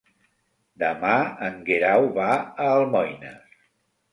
[0.83, 1.11] Demà
[1.49, 3.61] en Guerau va a Almoines.